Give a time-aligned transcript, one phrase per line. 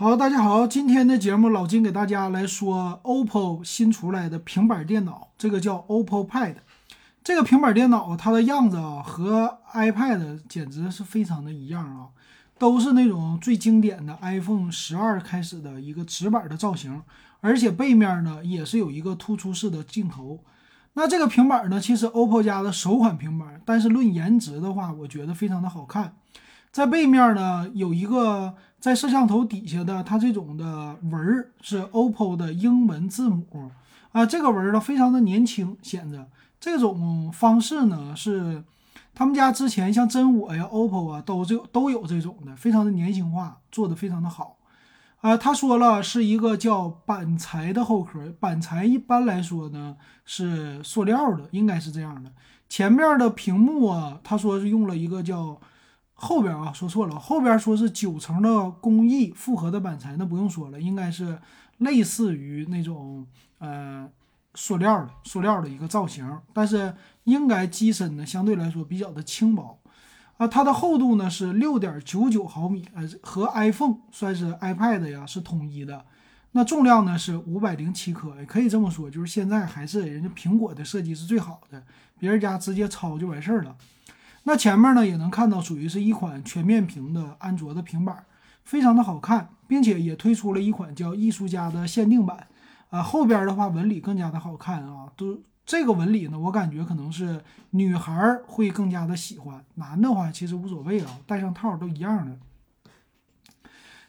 [0.00, 6.54] 好，大家好，今天的节目老金给大家来说 OPPO 新出来的平板电脑，这个叫 OPPO Pad。
[7.24, 12.06] 这个平板电脑它的样子啊和 iPad 简直是非常的一样啊，
[12.60, 17.02] 都是那种最经典的 iPhone 十二开始的一个直板的造型，
[17.40, 20.38] 而且背面呢也是有一个突出式的镜头。
[20.92, 26.14] 那这个平板呢，其实 OPPO 家的首款平板，但是论颜值的话，我觉得非常的好看。
[26.70, 33.70] 在背面呢有一个在摄像头底下的它这种的纹儿是 OPPO 的英文字母
[34.12, 36.28] 啊，这个纹儿呢非常的年轻，显得
[36.60, 38.62] 这种方式呢是
[39.14, 44.58] 他们家之前像真我呀、OPPO 啊都这都有这种的，非常的年轻化，做的非常的好
[45.22, 45.36] 啊。
[45.36, 52.30] 他说了是一个叫板材的后壳，板材一般来说呢是塑料的，应该是这样的。
[52.68, 55.58] 前面的屏幕啊，他说是用了一个叫。
[56.20, 61.38] 后边啊，说错了，后边说是九层的工艺复合的板材，那不用说了，应该是
[61.76, 63.24] 类似于那种
[63.58, 64.10] 呃
[64.54, 69.78] 塑料的塑料的一个造型，但是应该机身呢相对来说比较的轻薄
[70.38, 76.04] 啊，它的厚度呢是六点九九毫米，呃和 iPhone 算是 iPad 呀是统一的，
[76.50, 81.80] 那重量呢是五百零七克，也可以这么说，就是现在还是人家苹果的设计是最好的，
[82.18, 83.76] 别人家直接抄就完事儿了。
[84.48, 88.24] 那前面呢也能看到，属于是一款全面屏的安卓的平板，
[88.64, 92.46] 非常的好看，并且也推出了一款叫艺术家的限定版，
[92.88, 102.38] 啊，后边的话纹理更加的好看啊，都这个纹理呢，我感觉可能是女孩会更加的喜欢，男的话其实无所谓啊，戴上套都一样的。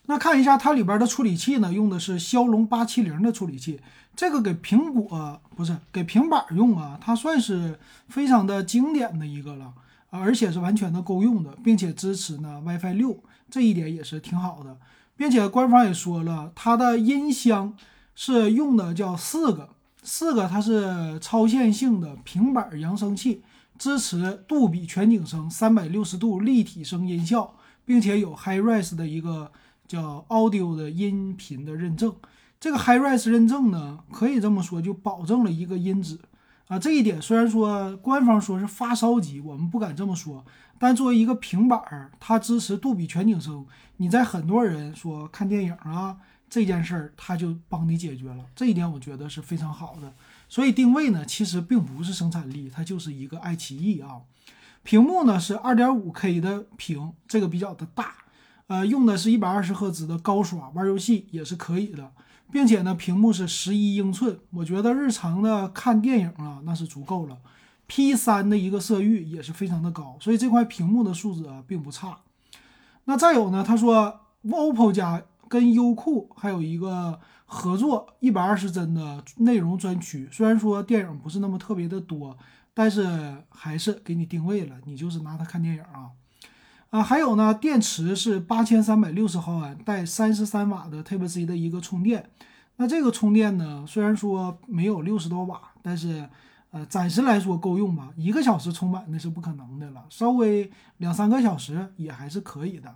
[0.06, 3.82] 那看一下它里边的处理器呢，用的是骁龙八七零的处理器，
[4.16, 9.74] 这个给苹果不是给平板用啊，它算是非常的经典的一个了。
[10.10, 14.78] 而且是完全的够用的，并且支持呢 WiFi 六，这一点也是挺好的，
[15.16, 17.76] 并且官方也说了，它的音箱
[18.16, 19.70] 是用的叫四个，
[20.04, 23.44] 四个它是超线性的平板扬声器，
[23.78, 27.56] 支持杜比全景声、三百六十度立体声音效，
[27.86, 29.52] 并且有 HiRes 的一个
[29.88, 32.16] 叫 Audio 的音频的认证。
[32.60, 36.18] 这个 HiRes 认证呢，可以这么说，就保证了一个音质。
[36.70, 40.46] 啊，这一点虽然说官方说是发烧级，我们不敢这么说，
[40.78, 43.66] 但作为一个平板儿，它支持杜比全景声，
[43.98, 50.14] 你在很多人说看电影啊这件事儿，它就帮你解决了，这一点我觉得是非常好的。
[50.48, 54.22] 所以定位呢，其实并不是生产力，它就是一个爱奇艺啊。
[54.84, 58.14] 屏幕呢是二点五 K 的屏，这个比较的大，
[58.68, 62.12] 呃，用的是一百二十赫兹的高刷，玩游戏也是可以的。
[62.52, 67.38] 并且呢，屏幕是十一英寸，我觉得日常的看电影啊，那是足够了。
[67.88, 72.20] P 三的一个色域也是非常的高，所以这块屏幕的素质啊并不差。
[73.06, 82.38] 那再有呢，他说 OPPO 家跟优酷还有一个合作一百二十帧的内容专区，虽然说电影不是那么特别的多，
[82.76, 86.12] 但是还是给你定位了，你就是拿它看电影啊。
[86.90, 92.32] 啊，还有呢，电池是八千三百六十毫安，带三十三瓦的 Type C 的一个充电。
[92.78, 96.28] 那这个充电呢，虽然说没有六十多瓦，但是
[96.72, 98.10] 呃，暂时来说够用吧。
[98.16, 102.96] 一个小时充满那是不可能的了，稍微两三个小时也还是可以的。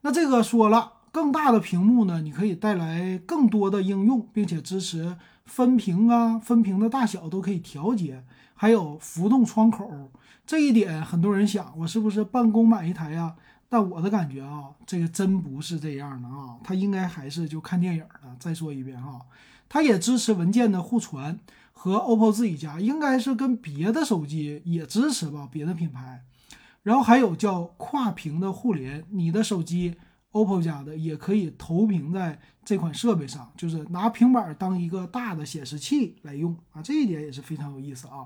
[0.00, 8.24] 那这个说了，更大的屏幕呢，你可以带来更多的应用，并且支持分屏啊，分屏的大小都可以调节，
[8.54, 10.10] 还有浮动窗口。
[10.48, 13.36] 这一点很多人想，我是不是办公买一台呀？
[13.68, 18.34] 但我的感觉啊，这个真不是这样的啊，它应该还是就看电影的。
[18.38, 19.20] 再说一遍哈，
[19.68, 21.38] 它也支持文件的互传，
[21.74, 26.24] 和 OPPO 自己家应该是跟别的手机也支持吧，别的品牌。
[26.82, 29.96] 然后还有叫跨屏的互联，你的手机
[30.32, 38.24] OPPO 家的也可以投屏在这款设备上，就是拿平板当一个大的显示器来用啊，这一点也是非常有意思啊。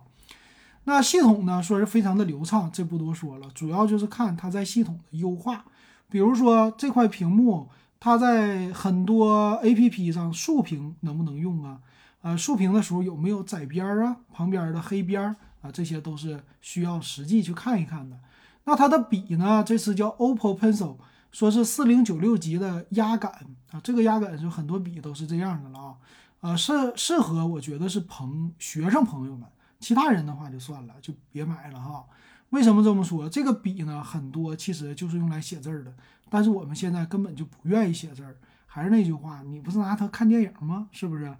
[0.85, 5.65] 那系统呢，说是非常的流畅，这不多说了，主要就是看它在系统的优化。
[6.09, 7.69] 比如说这块屏幕，
[8.01, 11.79] 它在很多 APP 上竖屏能不能用啊？
[12.23, 14.17] 呃，竖屏的时候有没有窄边儿啊？
[14.33, 15.71] 旁边的黑边儿啊？
[15.73, 18.19] 这些都是需要实际去看一看的。
[18.65, 19.63] 那它的笔呢？
[19.65, 20.97] 这次叫 OPPO Pencil，
[21.31, 23.33] 说是四零九六级的压感
[23.71, 25.95] 啊，这个压感就很多笔都是这样的了啊。
[26.41, 29.49] 呃，适适合我觉得是朋学生朋友们。
[29.83, 32.05] 其他人的话就算了，就别买了哈。
[32.51, 33.29] 为什么这么说？
[33.29, 35.93] 这个笔呢，很多其实就是用来写字儿的，
[36.31, 38.37] 但是我们现在根本就不愿意写字儿。
[38.67, 40.89] 还是那句话，你不是拿它看电影吗？
[40.93, 41.35] 是不是？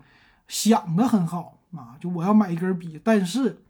[0.49, 3.63] 想的很好啊，就我要买一根笔，但是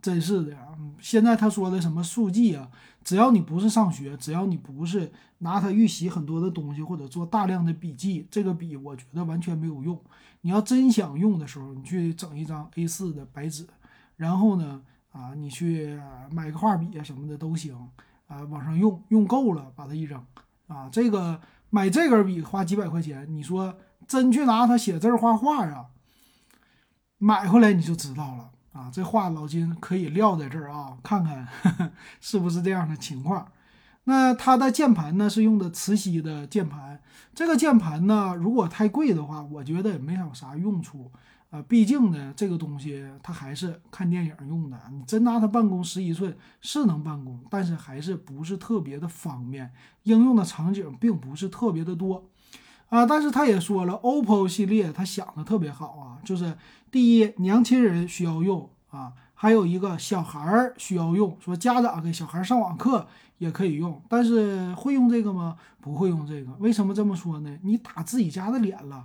[0.00, 0.68] 真是的呀！
[1.00, 2.68] 现在他说的什么速记啊，
[3.02, 10.00] 只要你不是上学，只要你不是拿它预习很多的东西或者做大量的笔记，这个笔我觉得完全没有用。
[10.42, 13.66] 你要真想用的时候，你去整一张 A4 的白纸，
[14.18, 14.82] 然后呢，
[15.12, 15.98] 啊，你去
[16.30, 17.74] 买个画笔啊什么的都行
[18.26, 20.22] 啊，往上用，用够了把它一扔
[20.66, 20.90] 啊。
[20.92, 25.86] 这个买这根笔花几百块钱，你说真去拿它写字画画啊，
[27.16, 28.50] 买回来你就知道了。
[28.72, 31.48] 啊，这话老金可以撂在这儿啊，看看
[32.20, 33.50] 是不是这样的情况。
[34.04, 37.00] 那它的键盘呢是用的磁吸的键盘，
[37.34, 41.12] 这个键盘呢如果太贵的话，我觉得也没有啥用处
[41.50, 41.62] 啊。
[41.68, 44.78] 毕竟呢，这个东西它还是看电影用的。
[44.92, 49.72] 你真拿它办公，十一寸是能办公，但是还是不是特别的方便，
[50.04, 52.28] 应用的场景并不是特别的多
[52.88, 53.04] 啊。
[53.06, 56.56] 但是他也说了，OPPO 系列他想的特别好啊，就是。
[56.90, 63.06] 第一，年轻人需要用啊，还有一个小孩儿需要用，说家长给小孩上网课
[63.36, 65.58] 也可以用，但是会用这个吗？
[65.82, 66.50] 不会用这个。
[66.60, 67.58] 为什么这么说呢？
[67.62, 69.04] 你打自己家的脸了。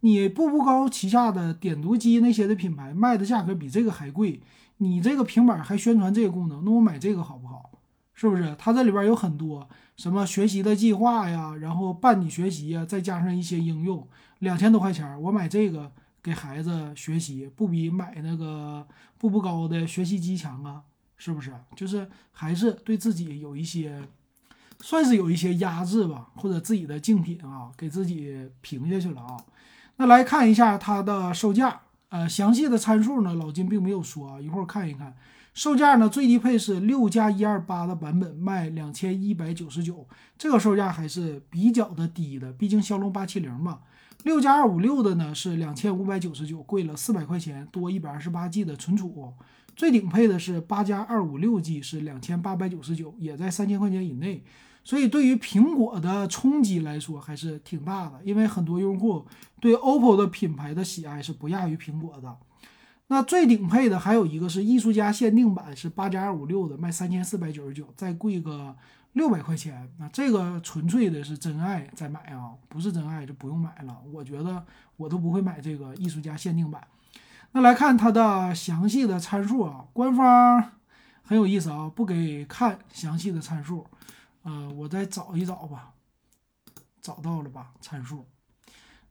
[0.00, 4.40] 你步步高旗下的点读机那些的品牌卖的价格比这个还贵，
[4.78, 7.70] 你这个平板还宣传这个功能，那我买这个好不好？
[8.14, 8.54] 是不是？
[8.58, 14.06] 它这里边有很多什么学习的计划呀，然后伴你学习呀，再加上一些应用，
[14.40, 15.92] 两千多块钱，我买这个。
[16.20, 18.86] 给孩子学习不比买那个
[19.16, 20.82] 步步高的学习机强啊？
[21.16, 21.54] 是不是？
[21.76, 24.02] 就是还是对自己有一些，
[24.80, 29.36] 算是有一些压制吧，或者自己的竞品啊，给自己平下去了啊。
[29.98, 35.14] 那来看一下它的售价，呃，详细的参数呢，老金并没有说啊，一会儿看一看。
[35.54, 40.06] 售价呢，最低配是六加一二八的版本卖两千一百九十九，
[40.38, 43.80] 这个售价还是比较的低的，毕竟骁龙八七零嘛。
[44.22, 49.32] 六加二五六的呢是两千五百九十九，贵了四百块钱，多一百二十八 G 的存储。
[49.74, 54.44] 最顶配的是八加二五六 G，是两千八百九十九，也在三千块钱以内。
[54.88, 59.26] 所以对于苹果的冲击来说还是挺大的，因为很多用户
[59.60, 62.34] 对 OPPO 的品牌的喜爱是不亚于苹果的。
[63.08, 68.74] 那最顶配的还有一个是艺术家限定版，是八加二五六的，卖三千四百九十九，再贵个。
[69.14, 73.96] 六百块钱，那这个纯粹的是真爱再买啊，不是真爱就不用买了。
[74.12, 74.64] 我觉得
[74.96, 76.80] 我都不会买这个艺术家限定版。
[77.52, 80.62] 那来看它的详细的参数啊，官方
[81.24, 83.84] 很有意思啊，不给看详细的参数。
[84.42, 85.94] 呃，我再找一找吧，
[87.00, 87.72] 找到了吧？
[87.80, 88.26] 参数。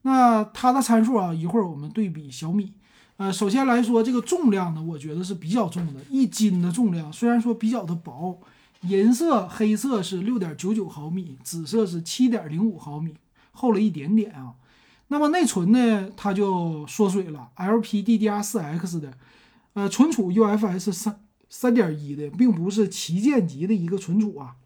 [0.03, 2.73] 那它的参数啊，一会儿我们对比小米。
[3.17, 8.39] 呃，首先来说这个重量呢，我觉得是比较重的，一斤的重量，虽然说比较的薄。
[8.81, 13.15] 银色黑色是六点九九毫米，紫色是七点零五毫米，
[13.51, 14.53] 厚了一点点啊。
[15.07, 19.17] 那么内存呢，它就缩水了，LPDDR4X 的，
[19.73, 21.19] 呃，存储 UFS 三
[21.49, 24.57] 三点一的，并不是旗舰级的一个存储啊。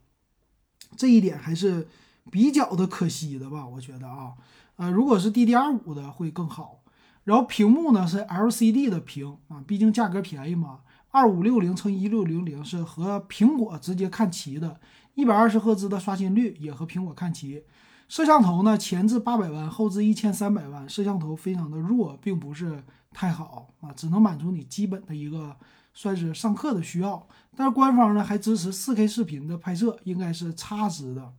[0.95, 1.88] 这一点还是
[2.29, 4.33] 比较的可惜的吧，我觉得啊，
[4.75, 6.79] 呃，如果是 DDR 五的会更好。
[7.23, 10.79] 然后屏幕呢是 LCD 的屏啊，毕竟价格便宜嘛。
[11.11, 14.79] 二五六零乘一六零零是和苹果直接看齐的，
[15.13, 17.63] 一百二十赫兹的刷新率也和苹果看齐。
[18.07, 22.83] 摄像头呢，前置八百万，后置一千三百万，摄像头非常的弱，并不是
[23.13, 25.55] 太好啊，只能满足你基本的一个
[25.93, 27.27] 算是上课的需要。
[27.56, 31.33] 但是官方呢还支持四 K 视频的拍摄，应该是差值的。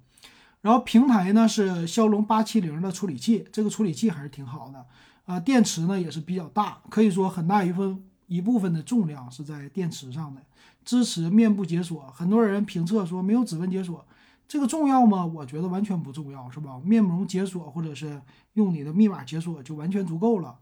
[0.60, 4.86] 然后平台呢是骁龙八七零的处理器，这个处理器还是挺好的
[5.24, 5.40] 啊。
[5.40, 8.02] 电池呢也是比较大，可以说很大一份。
[8.28, 10.40] 一部分的重量是在电池上的，
[10.86, 12.10] 支持面部解锁。
[12.14, 14.02] 很多人评测说没有指纹解锁，
[14.48, 15.26] 这个重要吗？
[15.26, 16.80] 我觉得完全不重要，是吧？
[16.82, 18.22] 面容解锁或者是
[18.54, 20.56] 用你的密码解锁就完全足够了。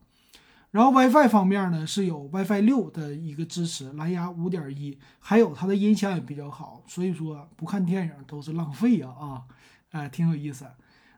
[0.71, 9.43] 然后 WiFi 方面呢，是有 WiFi 六的一个支持，蓝牙五点一，还有它的音响也比较好，所以说不看电影都是浪费呀啊！
[9.91, 10.67] 哎，挺有意思。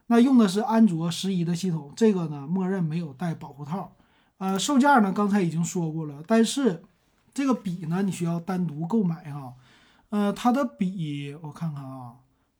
[0.07, 3.95] 那用的是安卓十一的系统，这个呢默认没有带保护套。
[4.39, 6.83] 呃，售价呢，刚才已经说过了，但是
[7.33, 9.53] 这个笔呢，你需要单独购买哈。
[10.09, 12.15] 呃，它的笔我看看啊，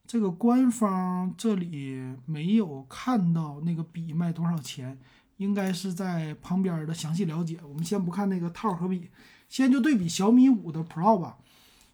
[0.06, 4.98] 这个官方这里没有看到那个笔卖多少钱，
[5.38, 7.60] 应该是在旁边的详细了解。
[7.68, 9.10] 我们先不看那个套和笔，
[9.50, 11.38] 先就对比小米五的 Pro 吧，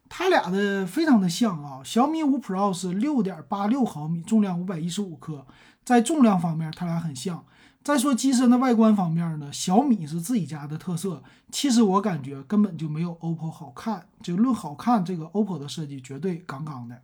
[0.08, 1.82] 它俩的非常的像啊。
[1.84, 5.46] 小米五 Pro 是六点八六毫米，重量五百一十五克，
[5.84, 7.46] 在重量方面它俩很像。
[7.82, 11.24] 再说机身的外观方面呢，小米是自己家的特色。
[11.50, 14.06] 其实我感觉根本就没有 OPPO 好看。
[14.22, 17.02] 就论好看，这个 OPPO 的设计绝对杠杠的。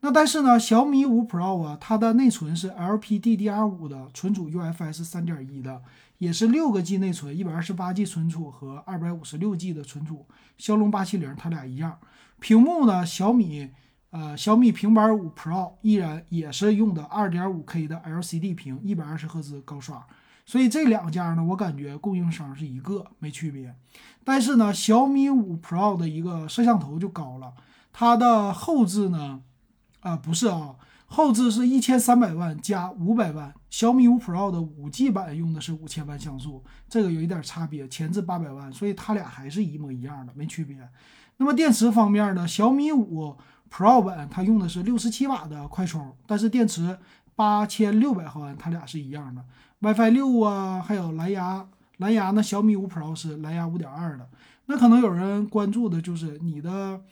[0.00, 5.82] 那但是呢，小米五 Pro 啊，它的内存是 LPDDR5 的，存储 UFS 3.1的，
[6.18, 10.26] 也是六个 G 内存，一百二十八 G 存储和二百五十六 G 的存储。
[10.58, 11.98] 骁龙八七零它俩一样。
[12.38, 13.70] 屏幕呢，小米
[14.10, 20.06] 呃小米平板五 Pro 依然也是用的二点五 K 的 LCD 屏，一百二十赫兹高刷。
[20.44, 23.74] 所以这两家呢，我感觉供应商是一个，没区别。
[24.22, 27.54] 但是呢，小米五 Pro 的一个摄像头就高了，
[27.92, 29.40] 它的后置呢。
[30.06, 33.52] 啊，不是啊，后置是一千三百万加五百万。
[33.68, 37.88] 小米五 Pro 的五 G 版用的是五千万像素，这个有一点差别。
[37.88, 40.78] 前置八百万，所以它俩还是一模一样的，没区别。
[41.38, 42.46] 那么电池方面呢？
[42.46, 43.36] 小米五
[43.68, 46.96] Pro 版它用的是六十七瓦的快充，但是电池
[47.34, 49.44] 八千六百毫安，它俩是一样的。
[49.80, 52.40] WiFi 六啊，还有蓝牙，蓝牙呢？
[52.40, 54.28] 小米五 Pro 是蓝牙五点二的。
[54.66, 57.02] 那可能有人关注的就是你的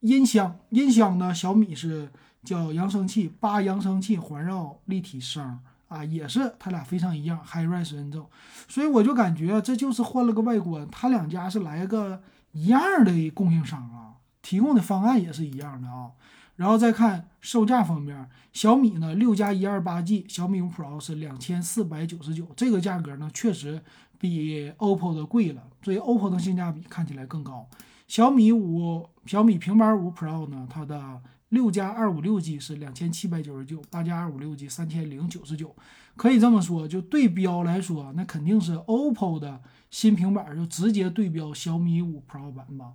[0.00, 1.32] 音箱，音箱呢？
[1.32, 2.10] 小米是。
[2.44, 8.26] 叫扬声器，八扬声器环绕立体声啊，也是它俩非常一样，HiRes 认证，
[8.68, 12.22] 所以我就感觉这就是换了个外观，它两家是来个
[12.52, 16.10] 一样的供应商啊，提供的方案也是一样的啊。
[16.56, 23.82] 然后再看售价方面，小米呢六加一二八 G，小米五 Pro 是两千四百九十九，这个价格呢确实
[24.18, 27.68] 比 OPPO 的贵了，所以 OPPO 的性价比看起来更高。
[28.06, 31.20] 小米五小米平板五 Pro 呢，它的
[31.52, 35.76] 六加二五六 G 是两千七百九十九，八加二五六 G 三千零九十九，
[36.16, 42.94] 可以这么说，就对标来说，那肯定是 OPPO 的新平板就直接对标小米五 Pro 版吧。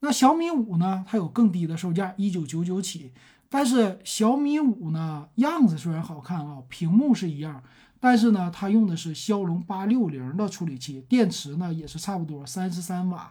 [0.00, 3.12] 那小米五呢，它有更低的售价，一九九九起。
[3.50, 7.62] 但是小米五呢，样子虽然好看啊，屏幕是一样，
[8.00, 13.30] 但是呢，它用的是骁龙八六零的处理器，电池呢也是差不多三十三瓦，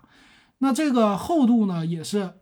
[0.60, 2.36] 那这个厚度呢也是。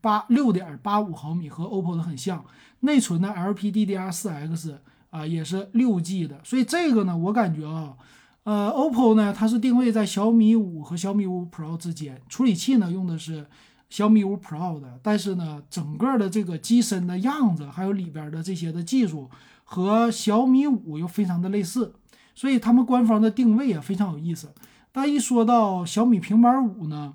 [0.00, 2.44] 八六点八五毫米和 OPPO 的很像，
[2.80, 4.74] 内存呢 LPDDR4X
[5.10, 7.96] 啊也是六 G 的，所以这个呢我感觉啊，
[8.44, 13.46] 呃 OPPO 呢它是定位在小米五和小米五 Pro 之间，处理器呢用的是
[13.90, 19.30] 小米五 Pro 的，但是呢整个的这个机身的样子还有里边的这些的技术
[19.64, 21.94] 和小米五又非常的类似，
[22.34, 24.52] 所以他们官方的定位也非常有意思。
[24.90, 27.14] 但一说到小米平板五呢？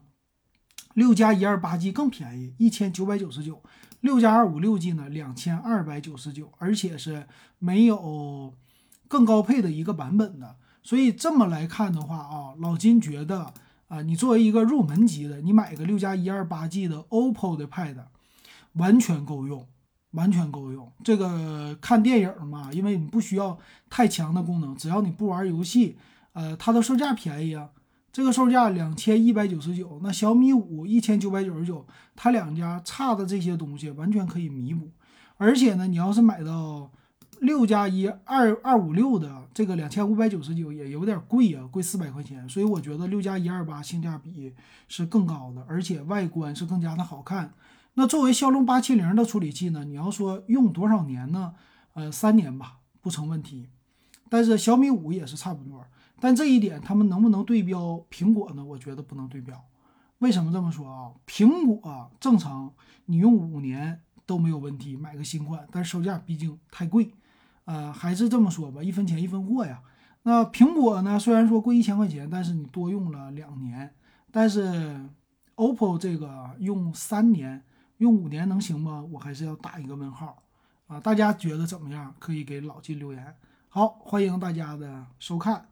[0.97, 3.53] 六加一二八 G 更便宜，一千九百九十九；
[4.01, 7.27] 六加二五六 G 呢，两千二百九十九，而且是
[7.59, 8.51] 没有
[9.07, 10.55] 更高配的一个版本的。
[10.81, 13.53] 所以这么来看的话啊，老金觉得
[13.87, 17.97] 啊，你作为一个入门级的，你买个六加一二八 G 的 OPPO 的 Pad，
[18.73, 19.67] 完全够用，
[20.13, 20.91] 完全够用。
[21.03, 25.99] 这个看电影嘛，因为你不需要太强的功能，只要你不玩游戏，
[26.33, 27.69] 呃，它的售价便宜啊。
[28.17, 34.89] 这个售价两千一百九十九，那小米五一千九百九十九，它两家差的这些东西完全可以弥补。
[35.35, 36.91] 而且呢，你要是买到
[37.41, 42.49] 六加一二二五六的这个两千五百九十九也有点贵啊，贵四百块钱。
[42.49, 44.51] 所以我觉得六加一二八性价比
[44.87, 47.53] 是更高的，而且外观是更加的好看。
[47.93, 51.53] 那作为骁龙八七零的处理器呢，你要说用多少年呢？
[51.93, 53.69] 呃，三年吧，不成问题。
[54.27, 55.85] 但是小米五也是差不多。
[56.19, 58.63] 但这一点，他们能不能对标苹果呢？
[58.63, 59.63] 我觉得不能对标。
[60.19, 61.11] 为什么这么说啊？
[61.27, 62.73] 苹果正常
[63.05, 67.11] 你用五年都没有问题，买个新款，但售价毕竟太贵。
[67.65, 69.81] 呃，还是这么说吧，一分钱一分货呀。
[70.23, 71.19] 那苹果呢？
[71.19, 73.93] 虽然说贵一千块钱，但是你多用了两年。
[74.31, 75.07] 但是
[75.55, 77.63] OPPO 这个用三年、
[77.97, 79.05] 用五年能行吗？
[79.11, 80.41] 我还是要打一个问号
[80.87, 80.99] 啊！
[80.99, 82.13] 大家觉得怎么样？
[82.19, 83.35] 可以给老金留言。
[83.69, 85.67] 好，欢迎大家的收看。